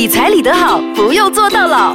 [0.00, 1.94] 理财理得好，不用做到老。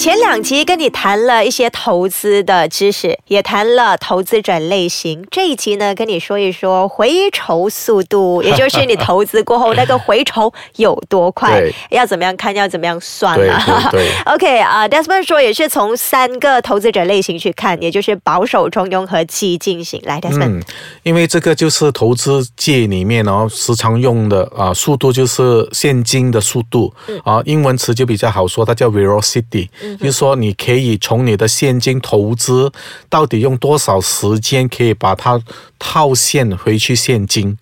[0.00, 5.22] 前两集跟你谈了一些投资的知识，也谈了投资者类型。
[5.30, 13.90] 这一集呢，跟你说一说回酬速度，也就是你投资过后那个回酬有多快，要怎么样看，要怎么样算啊？
[13.92, 20.00] 对 OK 啊，Desmond 说也是从三个投资者类型去看，也就是保守、中庸和激进型。
[20.04, 20.62] 来，Desmond，
[21.02, 26.90] 因为这个就是投资界里面哦时常用的啊，速度就是现金的速度
[27.22, 29.68] 啊，英文词就比较好说，它叫 velocity。
[29.96, 32.70] 就是说，你可以从你的现金投资
[33.08, 35.40] 到底用多少时间可以把它
[35.78, 37.56] 套现回去现金。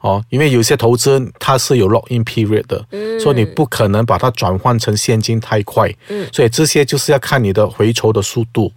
[0.00, 2.84] 哦，因为有些投资它是有 lock in period 的，
[3.18, 5.92] 所以你不可能把它转换成现金太快，
[6.32, 8.72] 所以这些就是要看你的回酬的速度。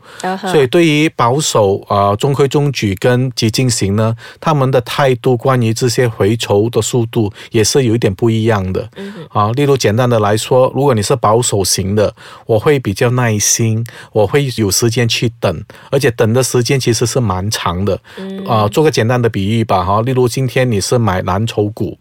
[0.51, 8.89] 所以对于保守啊中规中矩跟激进型呢，他们的态度关于这些回酬的速度也是有一点不一样的。
[9.29, 12.11] 啊，例如简单的来说，如果你是保守型的，
[12.47, 17.99] 我会比较耐心，我会有时间去等，而且等的时间其实是蛮长的。
[18.47, 21.10] 啊，做个简单的比喻吧，哈，例如今天你是买。
[21.11, 21.97] 买蓝筹股，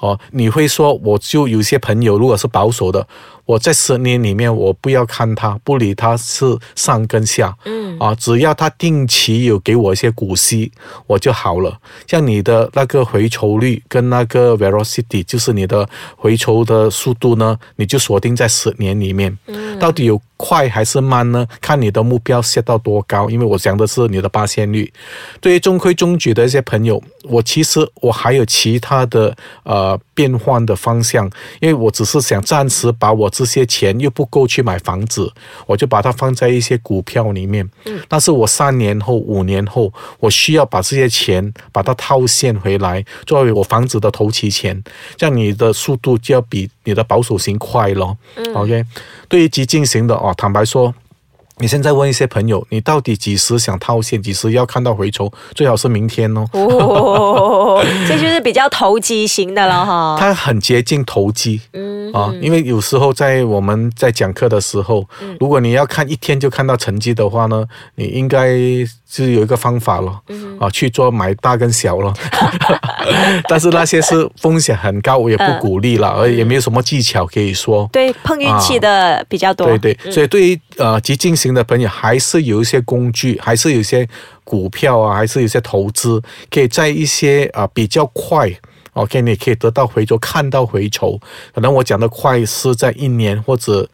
[0.00, 3.06] 哦，你会说，我就有些朋友，如果是保守的。
[3.44, 10.72] 我在十年里面，我不要看它，不理它是上跟下，嗯啊，只要它定期有给我一些股息，
[11.06, 11.78] 我就好了。
[12.08, 19.38] 像你的那个回酬率跟那个 velocity，就是你的回酬的速度呢，你就锁定在十年里面。
[19.46, 21.46] 嗯，到底有快还是慢呢？
[21.60, 24.92] 看你的目标设到多高，因为我讲的是你的八线率。
[25.40, 33.30] 对于中规中矩的一些朋友，我其实我还有其他的呃变换的方向，因为我只是想暂时把我。
[33.36, 35.30] 这些钱又不够去买房子，
[35.66, 37.68] 我就把它放在一些股票里面。
[37.84, 44.82] 嗯，但是我三年后、五年后，我需要把这些钱把它套现回来，作为我房子的头期钱。
[45.16, 48.16] 这样你的速度就要比你的保守型快咯。
[48.36, 48.84] 嗯，OK，
[49.28, 50.94] 对于激进型的哦，坦白说。
[51.58, 55.32] 你现在问一些朋友，你到底几时想套现，几时要看到回抽？
[55.54, 56.44] 最好是明天哦。
[56.52, 60.18] 哦， 这就是比较投机型的了哈。
[60.20, 65.08] 它很接近投机，嗯啊，因为有时候在我们在讲课的时候，
[65.40, 67.64] 如果你要看一天就看到成绩的话呢，
[67.94, 68.50] 你应该
[69.08, 70.20] 是有一个方法了，
[70.60, 72.12] 啊，去做买大跟小了。
[73.48, 77.88] 但是那些是风险很高，我也不鼓励了，而也没有什么技巧可以说。
[77.90, 79.66] 对，碰运气的比较多。
[79.68, 81.45] 对对，所以对于呃激进型。
[81.46, 84.08] 新的朋友还是有一些工具，还是有一些
[84.44, 86.20] 股票啊，还是有些投资，
[86.50, 88.50] 可以在一些啊比较快
[88.94, 91.20] ，OK，你可以得到回酬，看到回酬。
[91.54, 93.88] 可能我讲的快是在一年或者。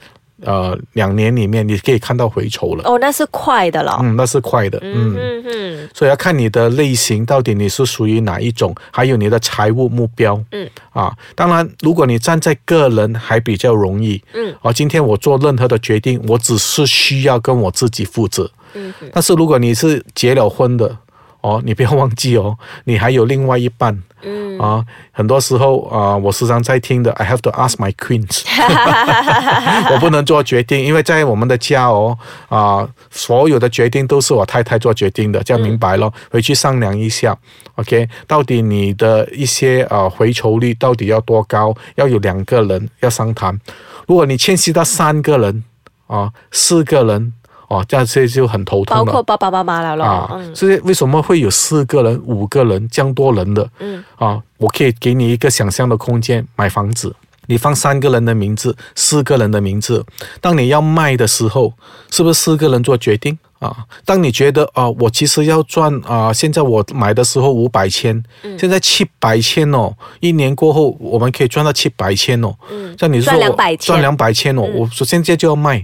[0.44, 2.84] 呃，两年里面你可以看到回酬了。
[2.84, 3.98] 哦，那是快的了。
[4.02, 4.78] 嗯，那是快的。
[4.82, 5.88] 嗯嗯嗯。
[5.94, 10.42] 所以要看你的类型，到底你是属于哪一种，还有你的财务目标。
[10.50, 10.68] 嗯。
[10.90, 14.22] 啊，当然，如果你站在个人，还比较容易。
[14.34, 14.54] 嗯。
[14.62, 18.50] 啊，今天我做任何的决定，我只是需要跟我自己负责。
[18.74, 18.92] 嗯。
[19.12, 20.96] 但是如果你是结了婚的。
[21.42, 23.92] 哦，你不要忘记哦，你还有另外一半。
[24.22, 28.42] 嗯啊，很多时候啊，我时常在听的，I have to ask my queens。
[29.92, 32.16] 我不能做决定，因为在我们的家哦
[32.48, 36.12] 啊，所有的决定都是我太太做决定的，这样明白了。
[36.30, 37.36] 回去商量一下
[37.74, 38.08] ，OK？
[38.28, 41.74] 到底你的一些呃回酬率到底要多高？
[41.96, 43.58] 要有两个人要商谈。
[44.06, 45.64] 如果你牵涉到三个人
[46.06, 47.32] 啊，四个人。
[47.72, 49.04] 哦，这样这就很头痛了。
[49.04, 53.66] 包括爸爸妈妈了了啊，所以为什么会有四个人、五个人这样多人的？
[53.78, 57.14] 嗯啊，我可以给你一个想象的空间，买房子，
[57.46, 60.04] 你放三个人的名字，四个人的名字。
[60.38, 61.72] 当你要卖的时候，
[62.10, 63.74] 是不是四个人做决定啊？
[64.04, 68.22] 当你觉得啊，我其实要赚啊，现在我买的时候五百千，
[68.58, 72.54] 现在七百千哦，一年过后我们可以赚到七百千哦。
[72.70, 75.82] 嗯，像你说赚两百千，赚两百千哦，我说现在就要卖。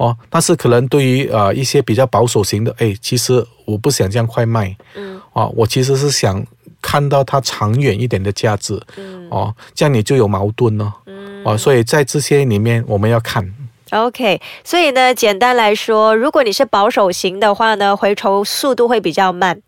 [0.00, 6.42] 哦，但是可能对于呃一些比较保守型的，哎，其实我不想这样快卖，嗯，啊，我其实是想
[6.80, 13.46] 看到它长远一点的价值，嗯，哦，这样你就有矛盾了，嗯，哦，所以在这些里面我们要看
[13.90, 19.60] ，OK，所以呢，简单来说，如果你是保守型的话呢，回抽速度会比较慢，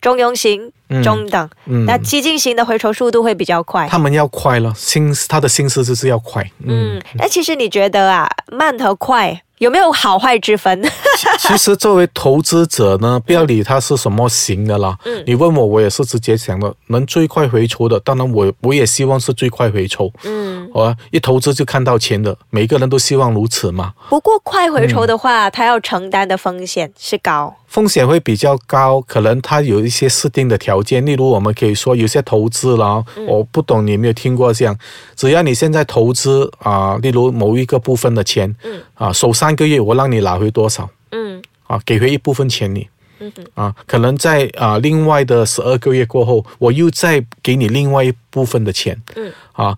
[0.00, 0.70] 中庸型
[1.02, 9.42] 中等，嗯，那激进型的回抽速度会比较快，他们要快了，心他的心思就是要快，嗯，那其实你觉得啊，慢和快？
[9.62, 10.82] 有没有好坏之分？
[11.38, 14.98] 其实作为投资者呢，不要理他是什么型的啦。
[15.04, 20.10] 嗯，你问我，我也是直接想的，能最快回抽的，当然我我也希望是最快回抽。
[20.24, 23.92] 嗯，我一投资就看到钱的，每个人都希望如此嘛。
[24.08, 27.54] 不过快回抽的话，它要承担的风险是高。
[27.72, 34.78] 风险会比较高，可能它有一些设定的条件，例如我们可以说有些投资了，我不懂你有没有听过这样，
[35.16, 42.86] 只要你现在投资啊，例如某一个部分的钱，嗯，啊，首三个月我让你拿回多少，嗯，啊，给回一部分钱你，
[43.20, 49.74] 嗯啊，可能在啊另外的十二个月过后，我又再给你另外一部分的钱，嗯，啊，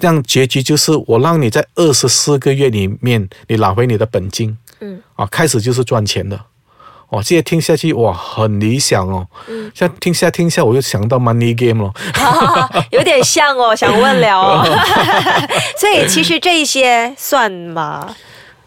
[0.00, 6.40] 这样结局就是我让你在二十四个月里面你拿回你的本金，嗯，啊，开始就是赚钱的。
[7.10, 9.26] 哦，现在听下去哇，很理想哦。
[9.48, 11.92] 嗯，像听下听下，我又想到 money game 了，
[12.92, 14.62] 有点像哦， 想问了哦。
[15.78, 18.14] 所以其实这些算吗？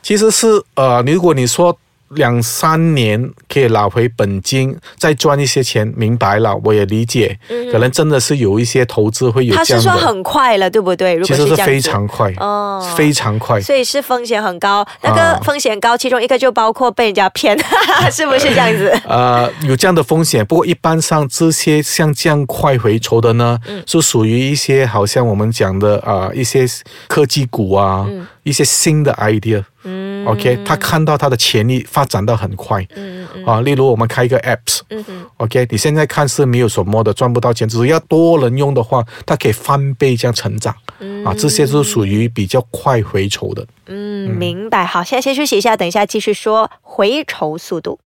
[0.01, 1.77] 其实是呃，如果你说。
[2.15, 7.37] 两三年可以拿回本金，再赚一些钱，明白了，我也理解。
[7.71, 9.89] 可能真的是有一些投资会有这样的。
[9.89, 11.21] 他是说很快了，对不对？
[11.23, 13.59] 其实是非常快哦，非常快。
[13.61, 17.57] 所以是风险很高，那个风险高，其中一个就包括被人家骗，
[18.11, 18.91] 是不是这样子？
[19.07, 26.65] 呃，有这样的风险，不过一般上这些像这样快回酬的呢，是属于一些好像我们讲的啊一些
[27.07, 28.07] 科技股啊，
[28.43, 29.63] 一些新的 idea。
[29.83, 43.65] 嗯，OK，他看到他的潜力发展到很快，嗯嗯啊，例如我们开一个 Apps，嗯哼，OK，你现在看是没有什么的，赚不到钱，只要多人用的话，它可以翻倍这样成长，嗯啊，这些是属于比较快回酬的。
[43.87, 44.85] 嗯，明白。
[44.85, 47.99] 好，现在先休息一下，等一下继续说回酬速度。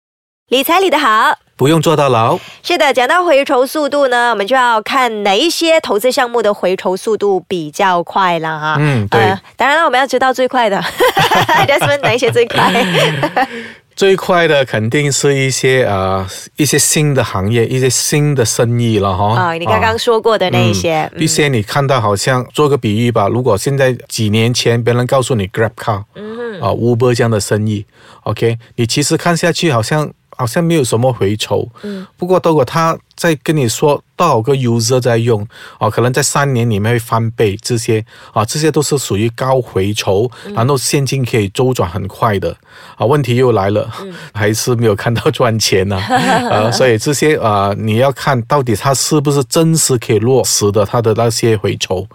[0.49, 1.38] 理财理得好。
[1.56, 2.38] 不用坐到牢。
[2.62, 8.76] 是的，讲到回酬速度呢，我们就要看哪一些投资项目的回酬速度比较快了哈。
[8.79, 9.20] 嗯，对。
[9.56, 10.79] 当然了，我们要知道最快的，
[11.67, 12.70] 就是哪一些最快。
[13.96, 16.26] 最快的肯定是一些呃
[16.56, 19.35] 一些新的行业，一些新的生意了哈。
[19.35, 27.87] 啊，你刚刚说过的那一些，一些你看到好像做个比喻吧，如果现在几年前别人告诉你 Grab Car，嗯啊 Uber 这样的生意
[28.25, 30.12] ，OK，你其实看下去好像。
[30.37, 35.47] 好像没有什么回酬，嗯，不过如果他在跟你说多少个 user 在用，
[35.79, 42.57] 哦，可能在三年里面会翻倍，这些啊，这些都是属于高回酬，然后现金可以周转很快的，
[42.97, 43.89] 啊，问题又来了，
[44.35, 52.07] 还是没有看到赚钱呢，啊， 所以这些啊，你要看到底它是不是真实可以落实的，它的那些回酬，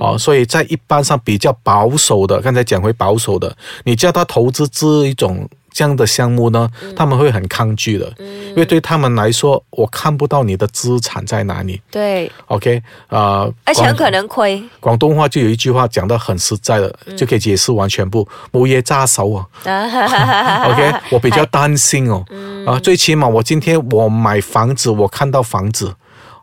[0.00, 5.48] 啊，所以在一般上比较保守的，刚才讲回保守的，你叫他投资这一种。
[5.76, 11.78] 这样的项目呢，他们会很抗拒的，因为对他们来说，我看不到你的资产在哪里。
[11.90, 14.62] 对，OK，啊，而且很可能亏。
[14.80, 19.44] 广东话就有一句话讲的很实在的，就可以解释完全部，冇嘢揸手啊。
[20.72, 22.24] OK，我比较 担心哦，
[22.66, 25.94] 啊，最起码我今天我买房子，我看到房子。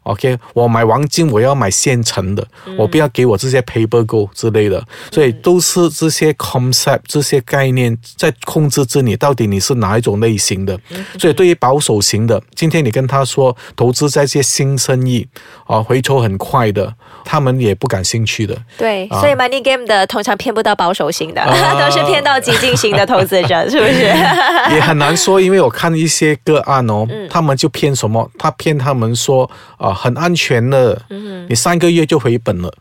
[0.04, 2.46] OK，我买黄金，我要买现成的，
[2.78, 10.78] 我不要给我这些 paper gold 之类的，所以都是这些 concept 这些概念在控制着你到底你是哪一种类型的。
[11.18, 15.26] 所以对于保守型的，今天你跟他说投资在一些新生意
[15.66, 18.54] 啊，回抽很快的，他们也不感兴趣的。
[18.78, 21.42] 对，所以 money game 的通常骗不到保守型的，
[21.80, 24.02] 都是骗到激进型的投资者，是不是？
[24.76, 28.30] 也很难说，因为我看一些个案哦，他们就骗什么？
[28.38, 29.93] 他骗他们说啊。
[29.94, 31.02] 很安全的，
[31.48, 32.74] 你三个月就回本了。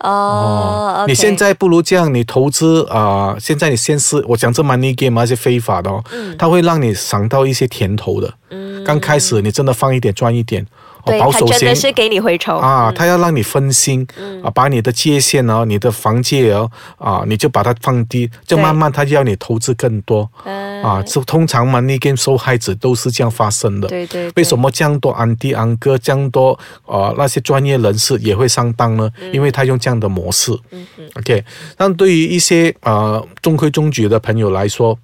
[0.00, 6.04] 哦，你现在不如这样，你投资啊，现在你先试，我讲这 money game 那些非法的哦，
[6.38, 8.34] 它会让你尝到一些甜头的。
[8.50, 10.66] 嗯，刚开始你真的放一点赚一点。
[11.04, 12.92] 对，他真的是给你回抽啊！
[12.94, 14.06] 他要让你分心
[14.42, 21.02] 啊，把你的界限哦，你的防界哦啊，你就把它放低，就慢慢他就要你投资更多啊。
[21.02, 23.88] 这通常嘛，那跟受害者都是这样发生的。
[23.88, 24.30] 对对。
[24.36, 27.12] 为什么这样多安迪安哥这样多啊？
[27.16, 29.10] 那些专业人士也会上当呢？
[29.32, 30.52] 因为他用这样的模式。
[30.70, 31.08] 嗯嗯。
[31.16, 31.44] OK，
[31.76, 34.98] 但对于一些啊中规中矩的朋友来说。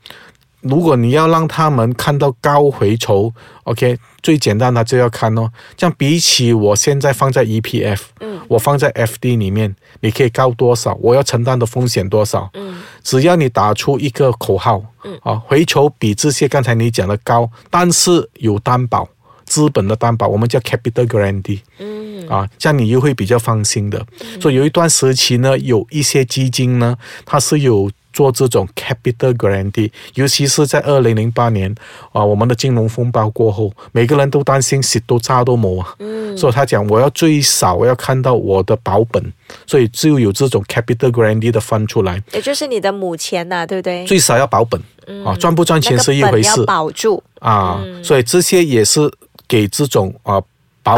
[0.63, 3.33] 如果你要让他们看到高回酬
[3.65, 5.51] ，OK，最简单的就要看哦。
[5.77, 10.95] 这样比起我现在放在 EPF，嗯，我放在 FD 里面，你可以高多少？
[11.01, 12.51] 我要承担的风险多少？
[12.55, 19.09] 嗯，只要你打出一个口号，嗯，啊，回酬比这些刚才你讲的高，但是有担保，
[19.47, 24.05] 资本的担保，我们叫 Capital Guarantee，嗯，啊，这样你又会比较放心的。
[24.41, 27.91] 所以有一段时期呢，有一些基金呢，它是有。
[28.13, 31.75] 做这种 capital guarantee，尤其是在二零零八年
[32.13, 35.95] 啊，我们的金融风暴过后，每个人都担心洗都炸都没啊。
[35.99, 36.37] 嗯。
[36.37, 39.33] 所以他讲，我要最少我要看到我的保本，
[39.67, 42.23] 所以就有这种 capital guarantee 的翻出来。
[42.33, 44.05] 也就是你的母钱呐，对不对？
[44.07, 44.81] 最少要保本。
[45.07, 45.25] 嗯。
[45.25, 46.65] 啊，赚不赚钱是一回事。
[46.65, 47.23] 保住。
[47.41, 49.11] 啊，所以这些也是
[49.49, 50.41] 给这种啊。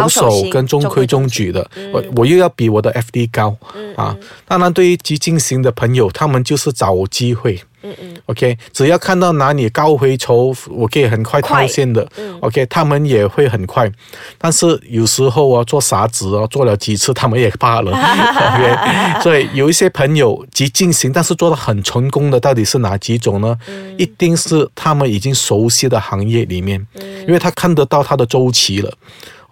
[0.00, 3.56] 保守跟中规中矩的，我我又要比我的 FD 高
[3.96, 4.16] 啊。
[4.46, 7.60] 当然，对于激进型的朋友，他们就是找机会。
[7.84, 12.08] 嗯嗯，OK，只要看到哪里高回酬，我可以很快套现的
[12.38, 13.90] ，OK，他们也会很快。
[14.38, 19.20] 但是有时候啊，做傻子啊，做了几次他们也怕了， OK。
[19.20, 23.58] 所以有一些朋友极进行，但是做的很成功的，到底是哪几种呢？
[23.98, 26.86] 一定是他们已经熟悉的行业里面，
[27.26, 28.92] 因为他看得到他的周期了。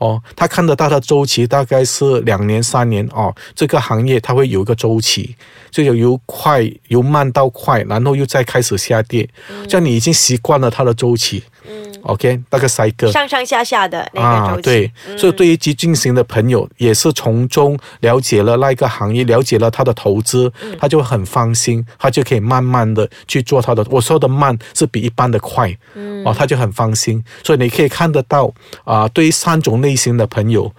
[0.00, 3.35] 哦，他看得到的周期大概是两年、三年哦。
[3.54, 5.37] 这个行业它会有一个周期，
[5.71, 9.28] 就有由快由慢到快，然后又再开始下跌。
[9.69, 11.45] 这样你已经习惯了它的周期。
[12.00, 14.62] 嗯，OK，那个赛个上上下下的那个周期。
[14.62, 23.87] 对，所以对于激进型的朋友，也是从中了解了那个行业，了解了他的投资，他就很放心，他就可以慢慢的去做他的。
[23.90, 27.23] 我说的慢是比一般的快，嗯，哦，他就很放心。
[27.45, 28.52] 所以你可以看得到
[28.85, 30.73] 啊，对于三种类型的朋友，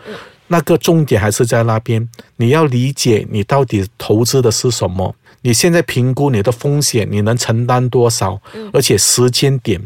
[0.48, 8.40] 那个重点还是在那边，你要理解你到底投资的是什么，你现在评估你的风险，你能承担多少，
[8.74, 9.82] 而且时间点。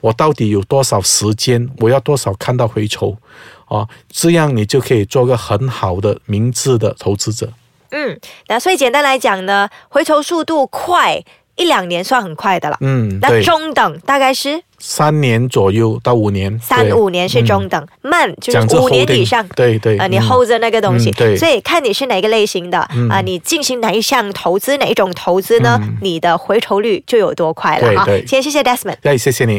[0.00, 1.68] 我到底有多少时间？
[1.78, 3.16] 我要多少看到回酬？
[3.66, 7.52] 啊，这样你就可以做个很好的明智的投资者。
[7.90, 11.22] 嗯，那所以简单来讲呢，回酬速度快
[11.56, 12.76] 一两年算很快的了。
[12.80, 19.46] 嗯，那中等大概是三年左右到五年，三五年是中等，慢就是五年以上。
[19.56, 22.78] 对对啊，你 hold 着那个东西，对，所以看你是哪个类型的
[23.10, 25.80] 啊，你进行哪一项投资，哪一种投资呢？
[26.02, 28.04] 你的回酬率就有多快了哈。
[28.04, 29.54] 对，先谢谢 Desmond，对，谢谢你。